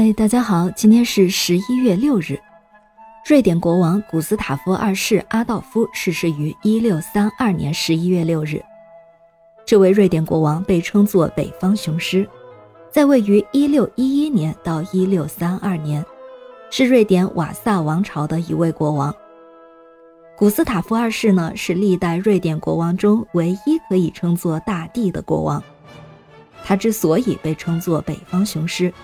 [0.00, 2.38] 嗨，大家好，今天是十一月六日。
[3.26, 8.62] 瑞典国王古斯塔夫二世阿道夫逝世于一六三二年十一月六日。
[9.66, 12.24] 这位瑞典国王被称作北方雄狮，
[12.92, 16.06] 在位于一六一一年到一六三二年，
[16.70, 19.12] 是瑞典瓦萨王朝的一位国王。
[20.36, 25.60] 古斯塔夫二世呢，是历代瑞典国王中唯一可以称作大帝的国王。
[26.62, 28.94] 他之所以被称作北方雄狮。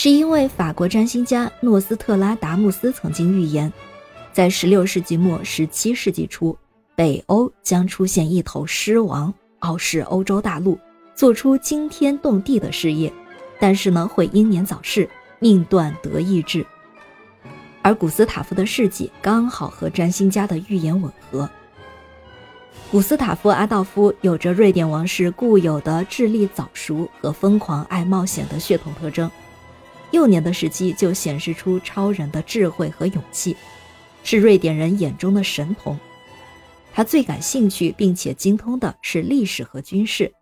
[0.00, 3.72] 是因为法国占星家诺斯特拉达穆斯曾经预言，
[4.32, 6.56] 在16世纪末、17世纪初，
[6.94, 10.78] 北欧将出现一头狮王，傲视欧洲大陆，
[11.16, 13.12] 做出惊天动地的事业。
[13.58, 16.64] 但是呢，会英年早逝，命断德意志。
[17.82, 21.50] 而古斯塔夫的事迹刚好和占星家的预言吻合。
[22.92, 29.28] 古斯塔夫阿道夫有着瑞典王室固有的智力早熟和疯狂爱冒险的血统特征。
[30.10, 33.56] 幼年的时期就显示出超人的智慧和勇气，
[34.24, 35.98] 是瑞典人眼中的神童。
[36.92, 40.32] 他最感兴趣并且精通的是历史和军事。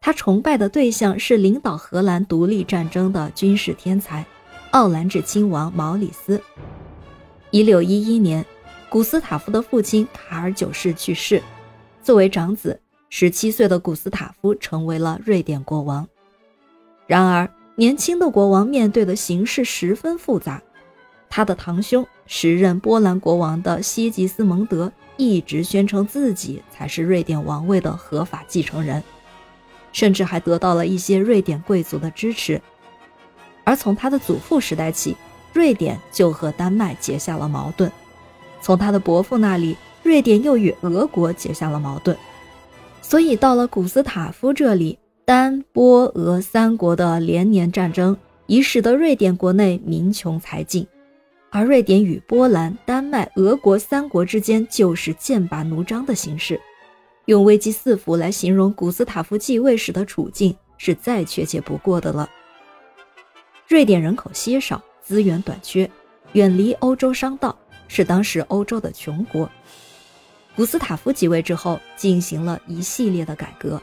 [0.00, 4.24] 他崇拜的对象是领导荷兰独立战争的军事天才
[4.70, 6.42] 奥兰治亲王毛里斯。
[7.50, 8.44] 一六一一年，
[8.88, 11.42] 古斯塔夫的父亲卡尔九世去世，
[12.02, 12.80] 作为长子，
[13.10, 16.08] 十七岁的古斯塔夫成为了瑞典国王。
[17.06, 20.62] 然而，年轻的国王面对的形势十分复杂，
[21.30, 29.02] 他的堂兄时任波兰国王的西吉斯蒙德一直宣称自己才是瑞典王位的合法继承人，
[29.90, 32.60] 甚至还得到了一些瑞典贵族的支持。
[33.64, 35.16] 而从他的祖父时代起，
[35.54, 37.88] 瑞典就和丹麦结下了矛盾；
[38.60, 42.14] 从他的伯父那里，瑞典又与俄国结下了矛盾。
[43.00, 44.98] 所以到了古斯塔夫这里。
[45.24, 50.84] 丹、波、俄三国的连年战争，已使得瑞典国内民穷财尽，
[51.50, 56.60] 而瑞典与波兰、丹麦、俄国三国之间就是剑拔弩张的形势。
[57.26, 62.28] 用危机四伏来形容古斯塔夫继位时的处境，是再确切不过的了。
[63.68, 65.88] 瑞典人口稀少，资源短缺，
[66.32, 69.48] 远离欧洲商道，是当时欧洲的穷国。
[70.56, 73.80] 古斯塔夫即位之后，进行了一系列的改革。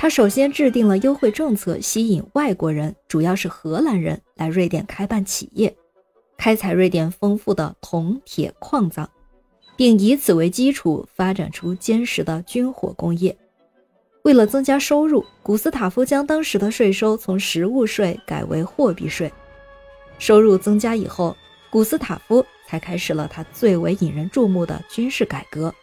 [0.00, 5.76] 他首先制定了优惠政策，吸引外国人，主要是荷兰人来瑞典开办企业，
[6.36, 9.10] 开采瑞典丰富的铜铁矿藏，
[9.76, 13.36] 并以此为基础发展出坚实的军火工业。
[14.22, 19.32] 为了增加收入，古斯塔夫将当时的税收从实物税改为货币税。
[20.20, 21.36] 收入增加以后，
[21.70, 25.74] 古斯塔夫才开始了他最为引人注目的军事改革。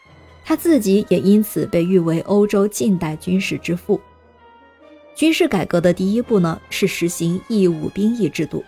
[0.45, 3.99] 他自己也因此被誉为欧洲近代军事之父。
[5.15, 8.63] 军事改革的第一步呢，是实行义务兵役制度。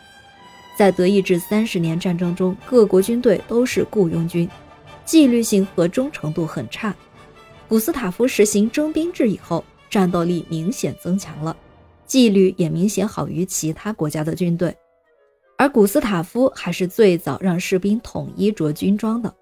[0.76, 4.50] 在德意志三十年战争中，各国军队都是雇佣军，
[5.06, 6.96] 纪律性和忠诚度很差。
[7.68, 11.56] 古斯塔夫实行征兵制以后，战斗力明显增强了，
[12.06, 14.76] 纪律也明显好于其他国家的军队。
[15.58, 19.34] 而古斯塔夫还是最早让士兵统一着军装的。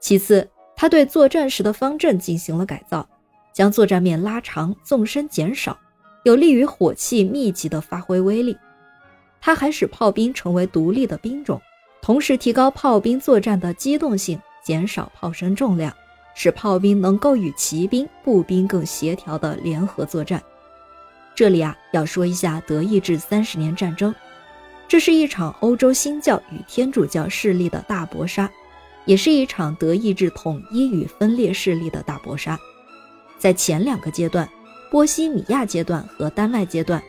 [0.00, 0.46] 其次，
[0.76, 3.08] 他对作战时的方阵进行了改造，
[3.52, 5.78] 将作战面拉长，纵深减少，
[6.24, 8.56] 有利于火器密集的发挥威力。
[9.40, 11.60] 他还使炮兵成为独立的兵种，
[12.02, 15.94] 同时提高炮兵作战的机动性，减少炮身重量，
[16.34, 20.42] 使炮兵能够与骑兵、步兵更协调的联合作战。
[21.34, 24.14] 这里啊，要说一下德意志三十年战争，
[24.88, 28.50] 这是一场欧洲新教与天主教势力的大搏杀。
[29.06, 32.58] 也是一场德意志统一与分裂势力的大搏杀。
[33.38, 34.48] 在前两个阶段，
[34.90, 37.02] 波西米亚阶段和丹麦阶段，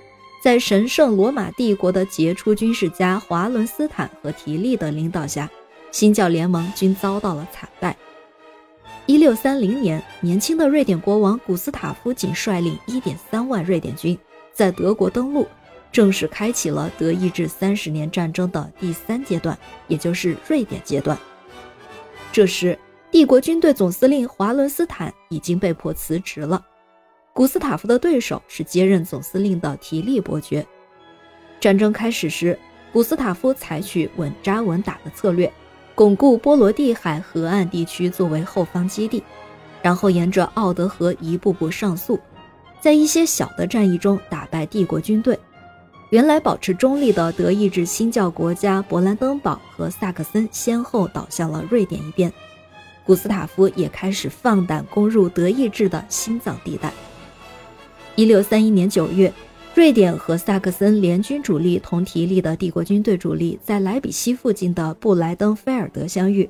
[0.43, 5.49] 在神圣罗马帝国的杰出军事家华伦斯坦和提利的领导下，
[5.91, 7.95] 新教联盟均遭到了惨败。
[9.05, 14.17] 一六三零年，年轻的瑞典国王古斯塔夫仅率领一点三万瑞典军
[14.51, 15.47] 在德国登陆，
[15.91, 19.57] 正式开启了德意志三十年战争的第三阶段，
[19.87, 21.17] 也就是瑞典阶段。
[22.35, 22.77] 这时，
[23.09, 26.61] 帝国军队总司令华伦斯坦已经被迫辞职了。
[27.31, 30.67] 古斯塔夫的对手是接任总司令的提利伯爵。
[31.61, 32.59] 战争开始时，
[32.91, 35.49] 古斯塔夫采取稳扎稳打的策略，
[35.95, 39.23] 巩固波罗的海河岸地区作为后方基地，
[39.81, 42.19] 然后沿着奥德河一步步上溯，
[42.81, 45.39] 在一些小的战役中打败帝国军队。
[46.11, 52.31] 原来保持中立的德意志新教国家勃兰登堡和萨克森先后倒向了瑞典一边，
[53.03, 56.93] 古斯塔夫也开始放胆攻入德意志的心脏地带。
[58.15, 59.33] 一六三一年九月，
[59.73, 66.49] 瑞典和萨克森联军主力同提利的帝国军队主力在莱比锡附近的布莱登菲尔德相遇，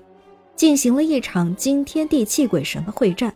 [0.55, 3.33] 进行了一场惊天地泣鬼神的会战。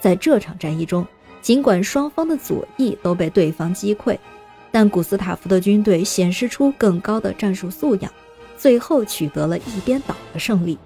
[0.00, 1.06] 在这场战役中，
[1.40, 4.18] 尽管双方的左翼都被对方击溃，
[4.70, 8.12] 但古斯塔夫的军队显示出更高的战术素养，
[8.56, 10.78] 最后取得了一边倒的胜利。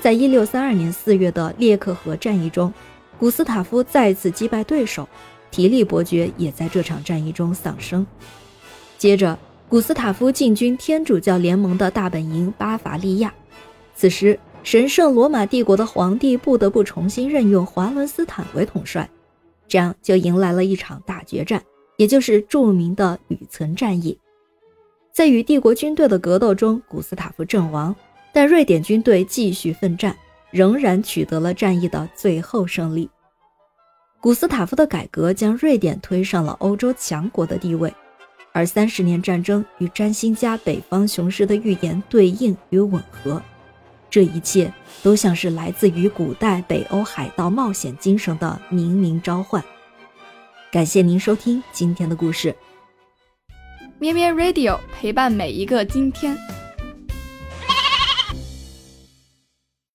[0.00, 2.72] 在一六三二年四月的列克河战役中，
[3.18, 5.08] 古斯塔夫再次击败对手，
[5.50, 8.06] 提利伯爵也在这场战役中丧生。
[8.98, 9.38] 接着，
[9.68, 13.32] 古斯塔夫进军天主教联盟的大本营巴伐利亚，
[13.94, 14.38] 此时。
[14.62, 19.06] 神圣罗马帝国的皇帝不得不重新任用华伦斯坦为统帅，
[19.68, 21.62] 这样就迎来了一场大决战，
[21.96, 24.18] 也就是著名的吕岑战役。
[25.12, 27.94] 在与帝国军队的格斗中，古斯塔夫阵亡，
[28.32, 30.16] 但瑞典军队继续奋战，
[30.50, 33.08] 仍然取得了战役的最后胜利。
[34.20, 37.94] 古斯塔夫的改革将瑞典推上了欧洲强国的地位，
[38.52, 43.40] 而三十年战争与占星家北方雄狮的预言对应与吻合。
[44.10, 49.62] 这一切都像是来自于古代北欧海盗冒险精神的冥冥召唤。
[50.74, 52.52] 感谢您收听今天的故事，
[54.00, 56.36] 咩咩 Radio 陪伴每一个今天。